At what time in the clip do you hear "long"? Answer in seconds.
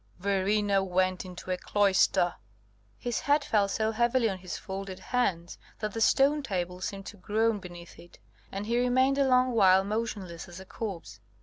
9.27-9.51